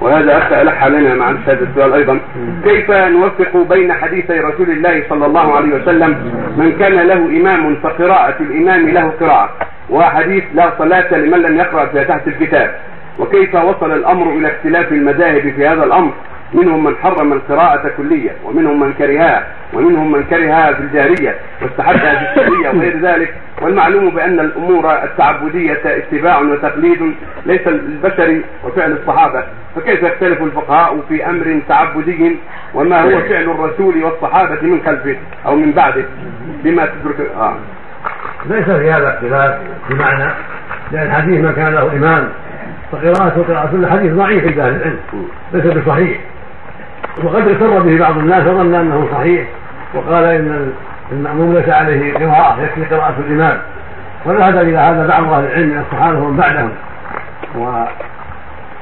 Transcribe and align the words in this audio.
وهذا 0.00 0.38
أخ 0.38 0.52
ألح 0.52 0.84
علينا 0.84 1.14
مع 1.14 1.30
هذا 1.30 1.66
السؤال 1.70 1.92
أيضا. 1.92 2.20
كيف 2.64 2.90
نوفق 2.90 3.56
بين 3.56 3.92
حديثي 3.92 4.40
رسول 4.40 4.70
الله 4.70 5.02
صلى 5.08 5.26
الله 5.26 5.56
عليه 5.56 5.74
وسلم 5.74 6.10
من 6.56 6.76
كان 6.78 6.92
له 6.92 7.14
إمام 7.14 7.76
فقراءة 7.82 8.36
الإمام 8.40 8.88
له 8.88 9.12
قراءة 9.20 9.48
وحديث 9.90 10.44
لا 10.54 10.70
صلاة 10.78 11.14
لمن 11.14 11.42
لم 11.42 11.56
يقرأ 11.56 11.86
فاتحة 11.86 12.20
الكتاب. 12.26 12.74
وكيف 13.18 13.54
وصل 13.54 13.92
الأمر 13.92 14.32
إلى 14.32 14.48
اختلاف 14.48 14.92
المذاهب 14.92 15.52
في 15.56 15.66
هذا 15.66 15.84
الأمر؟ 15.84 16.12
منهم 16.54 16.84
من 16.84 16.96
حرم 17.02 17.32
القراءة 17.32 17.90
كلية 17.96 18.30
ومنهم 18.44 18.80
من 18.80 18.92
كرهها 18.92 19.46
ومنهم 19.74 20.12
من 20.12 20.22
كرهها 20.22 20.72
في 20.72 20.80
الجارية 20.80 21.34
واستحبها 21.62 22.14
في 22.14 22.40
السرية 22.40 22.68
وغير 22.68 22.98
ذلك. 23.00 23.34
والمعلوم 23.62 24.10
بأن 24.10 24.40
الأمور 24.40 24.92
التعبدية 24.92 25.80
اتباع 25.84 26.38
وتقليد 26.38 27.14
ليس 27.46 27.66
البشر 27.66 28.40
وفعل 28.64 28.92
الصحابة. 28.92 29.44
فكيف 29.76 30.02
يختلف 30.02 30.42
الفقهاء 30.42 31.00
في 31.08 31.26
أمر 31.26 31.60
تعبدي 31.68 32.36
وما 32.74 33.02
هو 33.02 33.20
فعل 33.20 33.42
الرسول 33.42 34.04
والصحابة 34.04 34.62
من 34.62 34.80
خلفه 34.86 35.16
أو 35.46 35.56
من 35.56 35.72
بعده؟ 35.72 36.04
بما 36.64 36.86
تدرك 36.86 37.30
آه. 37.36 37.56
ليس 38.46 38.64
في 38.64 38.90
هذا 38.90 39.14
اختلاف 39.14 39.58
بمعنى 39.90 40.30
لأن 40.92 41.06
الحديث 41.06 41.40
ما 41.44 41.52
كان 41.52 41.74
له 41.74 41.92
إمام 41.92 42.28
فقراءته 42.92 43.42
قراءة 43.42 43.70
الحديث 43.74 44.12
ضعيف 44.12 44.44
عند 44.44 44.58
أهل 44.58 44.74
العلم 44.74 44.98
ليس 45.52 45.64
بصحيح. 45.66 46.18
وقد 47.24 47.48
اغتر 47.48 47.78
به 47.80 47.98
بعض 47.98 48.18
الناس 48.18 48.46
وظن 48.46 48.74
أنه 48.74 49.08
صحيح. 49.12 49.48
وقال 49.94 50.24
إن 50.24 50.72
المأموم 51.12 51.54
ليس 51.54 51.68
عليه 51.68 52.14
قراءة 52.14 52.62
يكفي 52.62 52.94
قراءة 52.94 53.14
الإمام 53.28 53.58
وذهب 54.24 54.56
إلى 54.56 54.78
هذا 54.78 55.06
بعض 55.06 55.32
أهل 55.32 55.44
العلم 55.44 55.68
من 55.68 55.78
الصحابة 55.80 56.18
ومن 56.18 56.36
بعدهم. 56.36 56.70
و... 57.58 57.84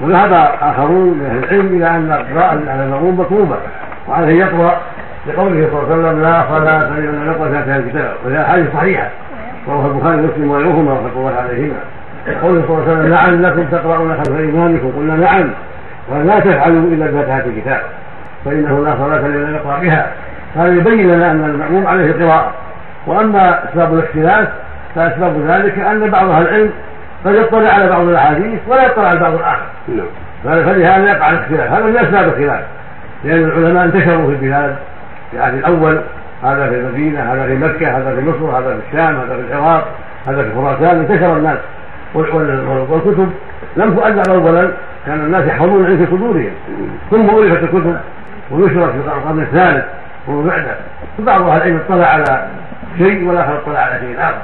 وذهب 0.00 0.32
آخرون 0.62 1.18
من 1.18 1.26
أهل 1.26 1.44
العلم 1.44 1.66
إلى 1.66 1.88
أن 1.88 2.12
القراءة 2.12 2.70
على 2.70 2.84
المأموم 2.84 3.20
مطلوبة. 3.20 3.56
وعليه 4.08 4.38
يقرأ 4.38 4.76
لقوله 5.26 5.68
صلى 5.72 5.82
الله 5.82 5.94
عليه 5.94 6.08
وسلم 6.08 6.22
لا 6.22 6.44
صلاة 6.48 6.88
لمن 6.88 7.24
لم 7.24 7.32
يقرأ 7.32 7.50
فاتحة 7.50 7.76
الكتاب. 7.76 8.14
وهي 8.24 8.44
حديث 8.44 8.66
صحيحة. 8.74 9.08
رواه 9.68 9.86
البخاري 9.86 10.16
ومسلم 10.16 10.50
وغيرهما 10.50 10.92
رحمة 10.92 11.12
الله 11.16 11.34
عليهما. 11.34 11.80
قوله 12.42 12.62
صلى 12.68 12.76
الله 12.76 12.82
عليه 12.82 12.92
وسلم 12.92 13.10
لعلكم 13.12 13.64
تقرؤون 13.64 14.16
خلف 14.16 14.28
إمامكم 14.28 14.92
قلنا 14.96 15.16
نعم. 15.16 15.50
ولا 16.08 16.40
تفعلوا 16.40 16.82
إلا 16.82 17.06
بفاتحة 17.06 17.44
الكتاب 17.46 17.82
فإنه 18.44 18.84
لا 18.84 18.96
صلاة 18.96 19.18
لمن 19.18 19.54
يقرأ 19.54 19.78
بها. 19.78 20.12
هذا 20.56 20.72
يبين 20.72 21.08
لنا 21.08 21.30
أن 21.30 21.44
المأموم 21.44 21.86
عليه 21.86 22.06
القراءة 22.06 22.52
وأما 23.06 23.64
أسباب 23.68 23.94
الاختلاف 23.94 24.48
فأسباب 24.94 25.46
ذلك 25.48 25.78
أن 25.78 26.10
بعض 26.10 26.28
أهل 26.28 26.42
العلم 26.42 26.70
قد 27.24 27.34
يطلع 27.34 27.70
على 27.70 27.88
بعض 27.88 28.08
الأحاديث 28.08 28.60
ولا 28.68 28.86
يطلع 28.86 29.08
على 29.08 29.20
بعض 29.20 29.34
الآخر. 29.34 29.66
نعم. 29.88 30.06
فلهذا 30.44 31.10
يقع 31.10 31.30
الاختلاف. 31.30 31.72
هذا 31.72 31.86
من 31.86 31.96
أسباب 31.96 32.28
الخلاف. 32.28 32.64
لأن 33.24 33.44
العلماء 33.44 33.84
انتشروا 33.84 34.26
في 34.26 34.32
البلاد 34.32 34.76
في 35.30 35.36
العهد 35.36 35.54
الأول. 35.54 36.00
هذا 36.42 36.68
في 36.68 36.74
المدينة 36.74 37.32
هذا 37.32 37.46
في 37.46 37.54
مكة 37.54 37.98
هذا 37.98 38.14
في 38.14 38.20
مصر 38.20 38.58
هذا 38.58 38.76
في 38.76 38.80
الشام 38.88 39.16
هذا 39.16 39.36
في 39.36 39.52
العراق 39.52 39.88
هذا 40.26 40.42
في 40.42 40.54
خراسان. 40.54 40.98
انتشر 40.98 41.36
الناس. 41.36 41.58
والكتب 42.14 43.30
لم 43.76 43.94
تؤلف 43.94 44.28
أولا. 44.28 44.70
كان 45.06 45.20
الناس 45.20 45.44
يحفظون 45.46 45.80
العلم 45.80 45.96
في 45.96 46.06
صدورهم. 46.06 46.52
ثم 47.10 47.38
ألفت 47.38 47.62
الكتب 47.62 47.96
ونشرت 48.50 48.90
في 48.90 48.96
القرن 48.96 49.42
الثالث. 49.42 49.84
ومن 50.28 50.46
بعده 50.46 50.76
فبعض 51.18 51.42
أهل 51.42 51.56
العلم 51.56 51.76
اطلع 51.76 52.06
على 52.06 52.46
شيء 52.98 53.28
والآخر 53.28 53.58
اطلع 53.58 53.78
على 53.78 54.00
شيء 54.00 54.16
آخر. 54.18 54.42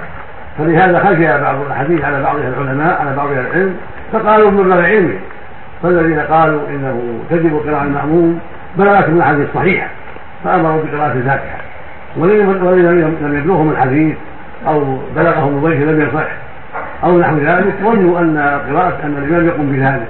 فلهذا 0.58 0.98
خشي 0.98 1.42
بعض 1.42 1.60
الأحاديث 1.66 2.04
على 2.04 2.22
بعض 2.22 2.36
العلماء 2.36 3.00
على 3.00 3.16
بعض 3.16 3.28
أهل 3.28 3.38
العلم 3.38 3.76
فقالوا 4.12 4.50
من 4.50 4.72
غير 4.72 4.84
علمه 4.84 5.18
فالذين 5.82 6.20
قالوا 6.20 6.60
إنه 6.68 7.20
تجب 7.30 7.60
قراءة 7.66 7.82
المأموم 7.82 8.40
بلغت 8.76 9.08
من 9.08 9.16
الأحاديث 9.16 9.48
الصحيحة 9.48 9.88
فأمروا 10.44 10.82
بقراءة 10.82 11.12
الفاتحة. 11.12 11.58
والذين 12.16 12.86
لم 13.20 13.36
يبلغهم 13.38 13.70
الحديث 13.70 14.16
أو 14.66 14.98
بلغهم 15.16 15.56
الضيف 15.56 15.82
لم 15.82 16.00
يصح 16.00 16.28
أو 17.04 17.18
نحو 17.18 17.36
ذلك 17.36 17.74
ظنوا 17.82 18.20
أن 18.20 18.60
قراءه 18.70 18.98
أن 19.04 19.16
الإمام 19.16 19.46
يقوم 19.46 19.72
بذلك 19.72 20.08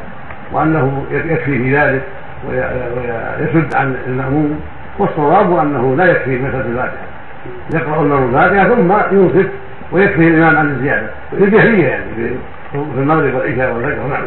وأنه 0.52 1.04
يكفي 1.10 1.58
في 1.58 1.76
ذلك 1.76 2.02
ويسد 2.48 3.75
عن 3.75 3.97
المأموم. 4.06 4.60
والصواب 5.00 5.59
أنه 5.59 5.97
لا 5.97 6.05
يكفي 6.05 6.38
مسألة 6.38 6.61
الفاتحة. 6.61 7.05
يقرأ 7.75 8.03
المأموم 8.03 8.28
الفاتحة 8.28 8.69
ثم 8.69 9.16
ينصت 9.16 9.50
ويكفي 9.93 10.28
الإمام 10.28 10.56
عن 10.56 10.71
الزيادة. 10.71 11.11
في 11.31 11.44
الجهرية 11.44 11.88
يعني 11.88 12.05
في 12.72 12.78
المغرب 12.99 13.34
والعشاء 13.34 13.75
والفجر 13.75 14.00
ونحوه 14.06 14.27